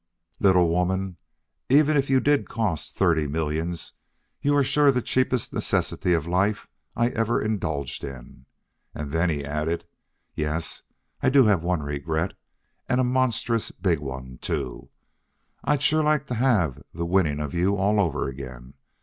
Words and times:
"Little 0.39 0.67
woman, 0.67 1.17
even 1.69 1.95
if 1.95 2.09
you 2.09 2.19
did 2.19 2.49
cost 2.49 2.95
thirty 2.95 3.27
millions, 3.27 3.93
you 4.41 4.55
are 4.57 4.63
sure 4.63 4.91
the 4.91 4.99
cheapest 4.99 5.53
necessity 5.53 6.13
of 6.13 6.25
life 6.25 6.67
I 6.95 7.09
ever 7.09 7.39
indulged 7.39 8.03
in." 8.03 8.47
And 8.95 9.11
then 9.11 9.29
he 9.29 9.45
added, 9.45 9.85
"Yes, 10.33 10.81
I 11.21 11.29
do 11.29 11.45
have 11.45 11.63
one 11.63 11.83
regret, 11.83 12.33
and 12.89 12.99
a 12.99 13.03
monstrous 13.03 13.69
big 13.69 13.99
one, 13.99 14.39
too. 14.41 14.89
I'd 15.63 15.83
sure 15.83 16.03
like 16.03 16.25
to 16.29 16.33
have 16.33 16.81
the 16.95 17.05
winning 17.05 17.39
of 17.39 17.53
you 17.53 17.75
all 17.75 17.99
over 17.99 18.27
again. 18.27 18.73